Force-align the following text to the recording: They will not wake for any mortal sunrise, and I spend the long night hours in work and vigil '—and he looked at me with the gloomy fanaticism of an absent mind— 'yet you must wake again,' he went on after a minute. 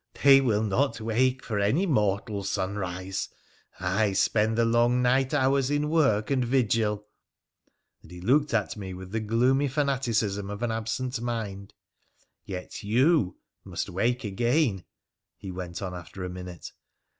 They 0.23 0.41
will 0.41 0.63
not 0.63 0.99
wake 0.99 1.45
for 1.45 1.59
any 1.59 1.85
mortal 1.85 2.43
sunrise, 2.43 3.29
and 3.77 3.85
I 3.87 4.13
spend 4.13 4.57
the 4.57 4.65
long 4.65 5.03
night 5.03 5.31
hours 5.31 5.69
in 5.69 5.89
work 5.91 6.31
and 6.31 6.43
vigil 6.43 7.05
'—and 8.01 8.09
he 8.09 8.19
looked 8.19 8.51
at 8.51 8.75
me 8.75 8.95
with 8.95 9.11
the 9.11 9.19
gloomy 9.19 9.67
fanaticism 9.67 10.49
of 10.49 10.63
an 10.63 10.71
absent 10.71 11.21
mind— 11.21 11.75
'yet 12.45 12.81
you 12.81 13.37
must 13.63 13.91
wake 13.91 14.23
again,' 14.23 14.85
he 15.37 15.51
went 15.51 15.83
on 15.83 15.93
after 15.93 16.23
a 16.23 16.29
minute. 16.29 16.71